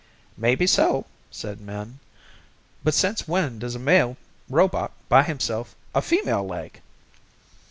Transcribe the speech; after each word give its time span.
"Maybe 0.35 0.65
so," 0.65 1.05
said 1.29 1.61
Min. 1.61 1.99
"But 2.83 2.95
since 2.95 3.27
when 3.27 3.59
does 3.59 3.75
a 3.75 3.77
male 3.77 4.17
robot 4.49 4.93
buy 5.09 5.21
himself 5.21 5.75
a 5.93 6.01
female 6.01 6.43
leg?" 6.43 6.81